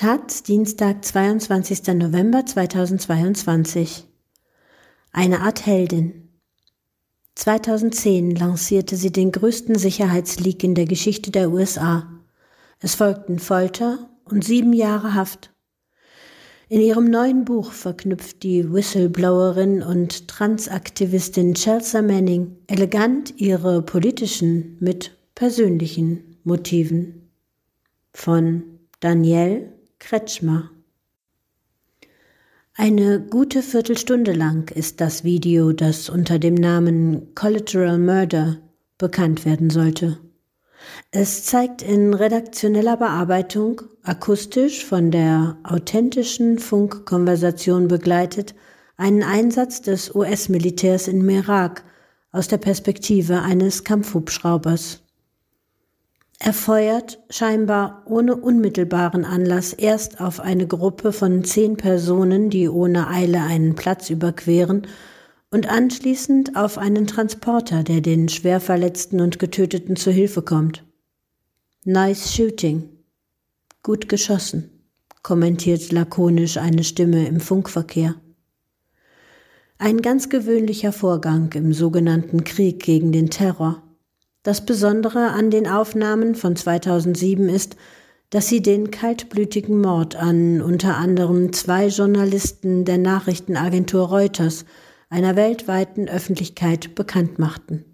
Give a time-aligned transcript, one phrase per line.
[0.00, 1.88] Taz, Dienstag, 22.
[1.88, 4.06] November 2022.
[5.12, 6.30] Eine Art Heldin.
[7.34, 12.08] 2010 lancierte sie den größten Sicherheitsleak in der Geschichte der USA.
[12.78, 15.52] Es folgten Folter und sieben Jahre Haft.
[16.70, 25.14] In ihrem neuen Buch verknüpft die Whistleblowerin und Transaktivistin Chelsea Manning elegant ihre politischen mit
[25.34, 27.30] persönlichen Motiven.
[28.14, 28.62] Von
[29.00, 30.70] Danielle Kretschmer.
[32.74, 38.56] Eine gute Viertelstunde lang ist das Video, das unter dem Namen Collateral Murder
[38.98, 40.18] bekannt werden sollte.
[41.12, 48.54] Es zeigt in redaktioneller Bearbeitung, akustisch von der authentischen Funkkonversation begleitet,
[48.96, 51.84] einen Einsatz des US-Militärs in Irak
[52.32, 55.02] aus der Perspektive eines Kampfhubschraubers.
[56.42, 63.08] Er feuert scheinbar ohne unmittelbaren Anlass erst auf eine Gruppe von zehn Personen, die ohne
[63.08, 64.86] Eile einen Platz überqueren,
[65.50, 70.82] und anschließend auf einen Transporter, der den Schwerverletzten und Getöteten zu Hilfe kommt.
[71.84, 72.88] Nice shooting.
[73.82, 74.70] Gut geschossen,
[75.22, 78.14] kommentiert lakonisch eine Stimme im Funkverkehr.
[79.76, 83.82] Ein ganz gewöhnlicher Vorgang im sogenannten Krieg gegen den Terror.
[84.42, 87.76] Das Besondere an den Aufnahmen von 2007 ist,
[88.30, 94.64] dass sie den kaltblütigen Mord an unter anderem zwei Journalisten der Nachrichtenagentur Reuters
[95.10, 97.84] einer weltweiten Öffentlichkeit bekannt machten.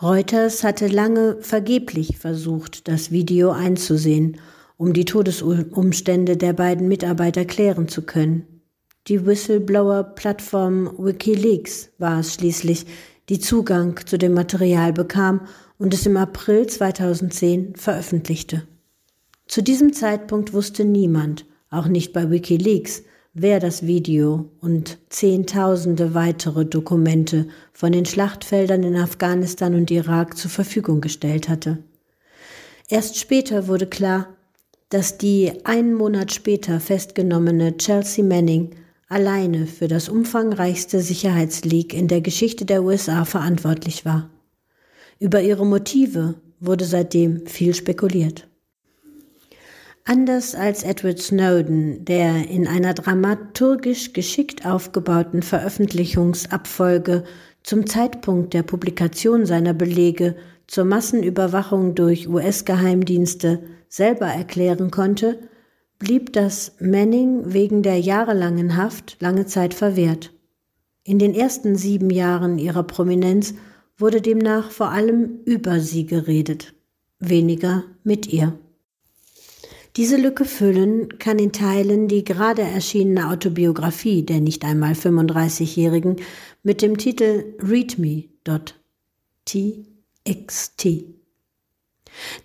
[0.00, 4.38] Reuters hatte lange vergeblich versucht, das Video einzusehen,
[4.78, 8.62] um die Todesumstände der beiden Mitarbeiter klären zu können.
[9.08, 12.86] Die Whistleblower-Plattform Wikileaks war es schließlich,
[13.28, 15.42] die Zugang zu dem Material bekam
[15.78, 18.66] und es im April 2010 veröffentlichte.
[19.46, 23.02] Zu diesem Zeitpunkt wusste niemand, auch nicht bei Wikileaks,
[23.34, 30.50] wer das Video und Zehntausende weitere Dokumente von den Schlachtfeldern in Afghanistan und Irak zur
[30.50, 31.78] Verfügung gestellt hatte.
[32.88, 34.28] Erst später wurde klar,
[34.88, 38.70] dass die einen Monat später festgenommene Chelsea Manning
[39.08, 44.30] alleine für das umfangreichste Sicherheitsleak in der Geschichte der USA verantwortlich war.
[45.18, 48.48] Über ihre Motive wurde seitdem viel spekuliert.
[50.04, 57.24] Anders als Edward Snowden, der in einer dramaturgisch geschickt aufgebauten Veröffentlichungsabfolge
[57.64, 60.36] zum Zeitpunkt der Publikation seiner Belege
[60.68, 65.40] zur Massenüberwachung durch US-Geheimdienste selber erklären konnte,
[65.98, 70.32] blieb das Manning wegen der jahrelangen Haft lange Zeit verwehrt.
[71.04, 73.54] In den ersten sieben Jahren ihrer Prominenz
[73.96, 76.74] wurde demnach vor allem über sie geredet,
[77.18, 78.58] weniger mit ihr.
[79.96, 86.16] Diese Lücke füllen kann in Teilen die gerade erschienene Autobiografie der nicht einmal 35-Jährigen
[86.62, 88.76] mit dem Titel readme.txt.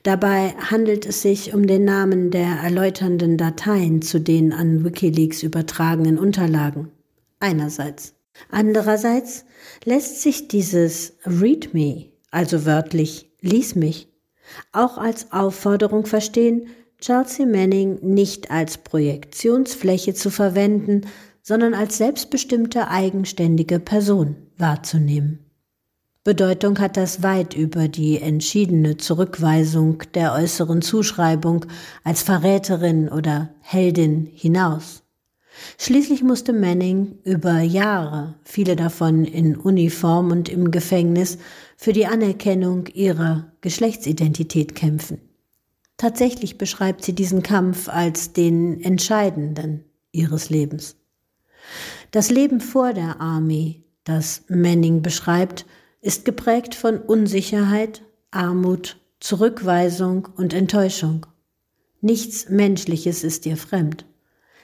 [0.03, 6.17] Dabei handelt es sich um den Namen der erläuternden Dateien zu den an Wikileaks übertragenen
[6.17, 6.89] Unterlagen.
[7.39, 8.13] Einerseits.
[8.49, 9.45] Andererseits
[9.83, 14.07] lässt sich dieses Read me, also wörtlich Lies mich,
[14.71, 16.67] auch als Aufforderung verstehen,
[16.99, 21.07] Chelsea Manning nicht als Projektionsfläche zu verwenden,
[21.41, 25.50] sondern als selbstbestimmte eigenständige Person wahrzunehmen.
[26.23, 31.65] Bedeutung hat das weit über die entschiedene Zurückweisung der äußeren Zuschreibung
[32.03, 35.01] als Verräterin oder Heldin hinaus.
[35.79, 41.39] Schließlich musste Manning über Jahre, viele davon in Uniform und im Gefängnis,
[41.75, 45.19] für die Anerkennung ihrer Geschlechtsidentität kämpfen.
[45.97, 50.97] Tatsächlich beschreibt sie diesen Kampf als den entscheidenden ihres Lebens.
[52.11, 55.65] Das Leben vor der Army, das Manning beschreibt,
[56.01, 58.01] ist geprägt von Unsicherheit,
[58.31, 61.27] Armut, Zurückweisung und Enttäuschung.
[62.01, 64.05] Nichts Menschliches ist ihr fremd.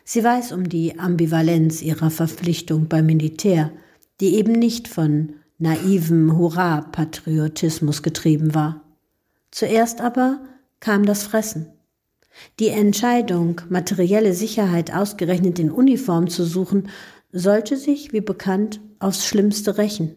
[0.04, 3.72] Sie weiß um die Ambivalenz ihrer Verpflichtung beim Militär,
[4.19, 8.81] die eben nicht von naivem Hurra-Patriotismus getrieben war.
[9.51, 10.39] Zuerst aber
[10.80, 11.68] kam das Fressen.
[12.60, 16.89] Die Entscheidung, materielle Sicherheit ausgerechnet in Uniform zu suchen,
[17.31, 20.16] sollte sich, wie bekannt, aufs Schlimmste rächen.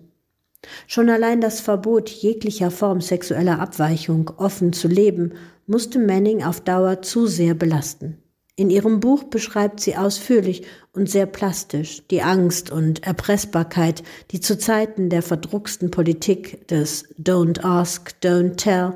[0.87, 5.35] Schon allein das Verbot jeglicher Form sexueller Abweichung offen zu leben,
[5.67, 8.19] musste Manning auf Dauer zu sehr belasten.
[8.57, 14.03] In ihrem Buch beschreibt sie ausführlich und sehr plastisch die Angst und Erpressbarkeit,
[14.33, 18.93] die zu Zeiten der verdrucksten Politik des Don't Ask, Don't Tell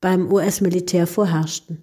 [0.00, 1.82] beim US-Militär vorherrschten.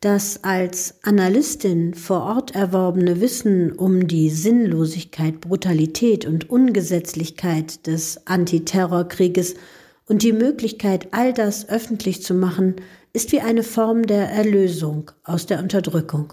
[0.00, 9.56] Das als Analystin vor Ort erworbene Wissen um die Sinnlosigkeit, Brutalität und Ungesetzlichkeit des Antiterrorkrieges
[10.06, 12.76] und die Möglichkeit, all das öffentlich zu machen,
[13.12, 16.32] ist wie eine Form der Erlösung aus der Unterdrückung.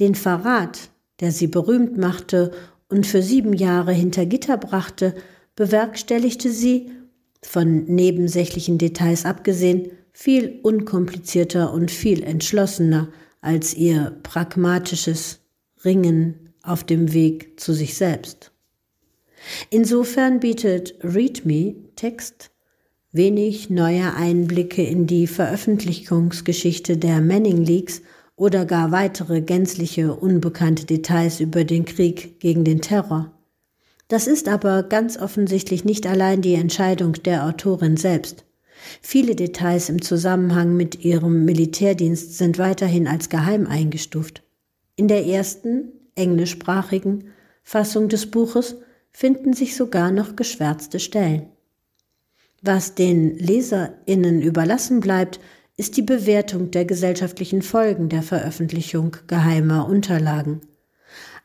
[0.00, 0.88] Den Verrat,
[1.20, 2.50] der sie berühmt machte
[2.88, 5.14] und für sieben Jahre hinter Gitter brachte,
[5.54, 6.90] bewerkstelligte sie,
[7.42, 13.08] von nebensächlichen Details abgesehen, viel unkomplizierter und viel entschlossener
[13.42, 15.40] als ihr pragmatisches
[15.84, 18.52] Ringen auf dem Weg zu sich selbst.
[19.68, 22.50] Insofern bietet README Text
[23.12, 28.00] wenig neue Einblicke in die Veröffentlichungsgeschichte der Manning Leaks
[28.36, 33.32] oder gar weitere gänzliche unbekannte Details über den Krieg gegen den Terror.
[34.08, 38.43] Das ist aber ganz offensichtlich nicht allein die Entscheidung der Autorin selbst.
[39.02, 44.42] Viele Details im Zusammenhang mit ihrem Militärdienst sind weiterhin als geheim eingestuft.
[44.96, 47.32] In der ersten, englischsprachigen
[47.62, 48.76] Fassung des Buches
[49.10, 51.48] finden sich sogar noch geschwärzte Stellen.
[52.62, 55.40] Was den Leserinnen überlassen bleibt,
[55.76, 60.60] ist die Bewertung der gesellschaftlichen Folgen der Veröffentlichung geheimer Unterlagen.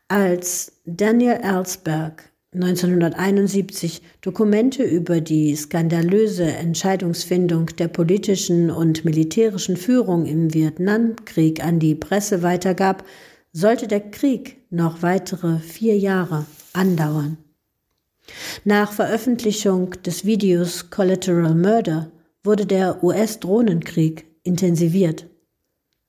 [0.07, 10.51] Als Daniel Ellsberg 1971 Dokumente über die skandalöse Entscheidungsfindung der politischen und militärischen Führung im
[10.51, 13.05] Vietnamkrieg an die Presse weitergab,
[13.53, 17.37] sollte der Krieg noch weitere vier Jahre andauern.
[18.63, 22.11] Nach Veröffentlichung des Videos Collateral Murder
[22.43, 25.27] wurde der US-Drohnenkrieg intensiviert.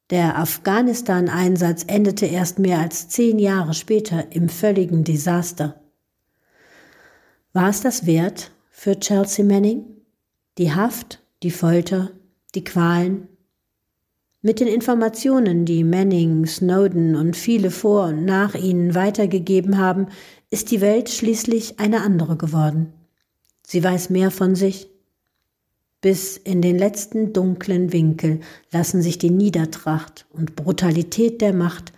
[0.09, 5.81] Der Afghanistan-Einsatz endete erst mehr als zehn Jahre später im völligen Desaster.
[7.53, 9.85] War es das wert für Chelsea Manning?
[10.57, 12.13] Die Haft, die Folter,
[12.55, 13.27] die Qualen?
[14.41, 20.07] Mit den Informationen, die Manning, Snowden und viele vor und nach ihnen weitergegeben haben,
[20.51, 22.93] ist die Welt schließlich eine andere geworden.
[23.67, 24.89] Sie weiß mehr von sich.
[26.01, 31.93] Bis in den letzten dunklen Winkel lassen sich die Niedertracht und Brutalität der Macht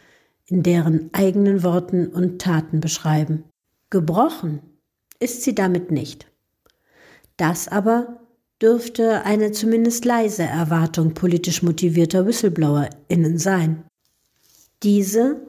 [0.46, 3.44] in deren eigenen Worten und Taten beschreiben.
[3.90, 4.60] Gebrochen
[5.22, 6.26] ist sie damit nicht.
[7.36, 8.20] Das aber
[8.60, 13.84] dürfte eine zumindest leise Erwartung politisch motivierter WhistleblowerInnen sein.
[14.82, 15.40] Diese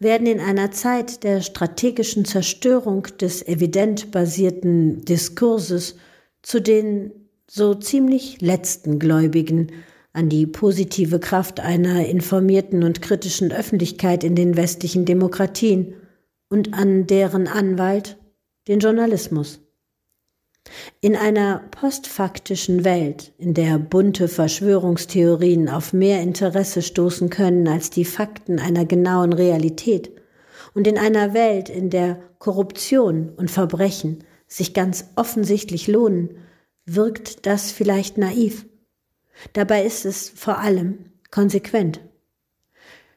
[0.00, 5.96] werden in einer Zeit der strategischen Zerstörung des evident basierten Diskurses
[6.42, 7.10] zu den
[7.50, 9.72] so ziemlich letzten Gläubigen
[10.12, 15.94] an die positive Kraft einer informierten und kritischen Öffentlichkeit in den westlichen Demokratien
[16.50, 18.17] und an deren Anwalt
[18.68, 19.60] den Journalismus.
[21.00, 28.04] In einer postfaktischen Welt, in der bunte Verschwörungstheorien auf mehr Interesse stoßen können als die
[28.04, 30.12] Fakten einer genauen Realität,
[30.74, 36.36] und in einer Welt, in der Korruption und Verbrechen sich ganz offensichtlich lohnen,
[36.84, 38.66] wirkt das vielleicht naiv.
[39.54, 42.00] Dabei ist es vor allem konsequent.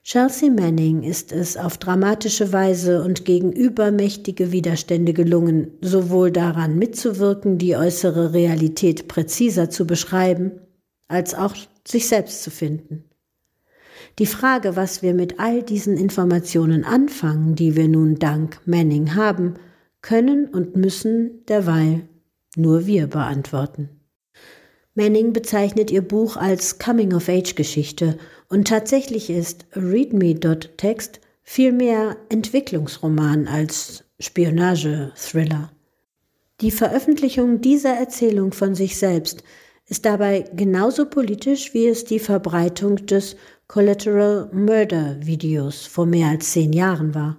[0.04, 7.60] Chelsea Manning ist es auf dramatische Weise und gegen übermächtige Widerstände gelungen, sowohl daran mitzuwirken,
[7.60, 10.54] die äußere Realität präziser zu beschreiben,
[11.08, 11.56] als auch
[11.88, 13.04] sich selbst zu finden.
[14.18, 19.54] Die Frage, was wir mit all diesen Informationen anfangen, die wir nun dank Manning haben,
[20.02, 22.08] können und müssen derweil
[22.56, 23.90] nur wir beantworten.
[24.96, 28.18] Manning bezeichnet ihr Buch als Coming-of-Age-Geschichte
[28.52, 35.72] und tatsächlich ist ReadMe.text vielmehr Entwicklungsroman als Spionage-Thriller.
[36.60, 39.44] Die Veröffentlichung dieser Erzählung von sich selbst
[39.88, 46.52] ist dabei genauso politisch, wie es die Verbreitung des Collateral Murder Videos vor mehr als
[46.52, 47.38] zehn Jahren war.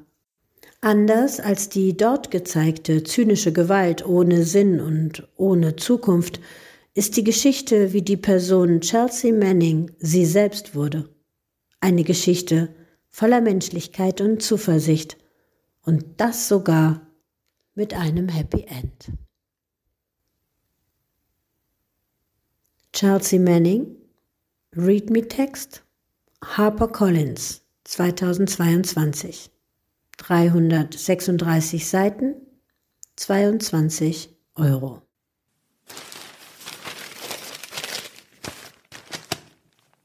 [0.81, 6.41] Anders als die dort gezeigte zynische Gewalt ohne Sinn und ohne Zukunft
[6.95, 11.09] ist die Geschichte, wie die Person Chelsea Manning sie selbst wurde.
[11.81, 12.75] Eine Geschichte
[13.09, 15.17] voller Menschlichkeit und Zuversicht.
[15.83, 17.07] Und das sogar
[17.75, 19.13] mit einem Happy End.
[22.93, 23.97] Chelsea Manning,
[24.77, 25.83] Read Me Text,
[26.45, 29.51] Harper Collins, 2022.
[30.19, 32.35] 336 Seiten,
[33.17, 35.03] 22 Euro.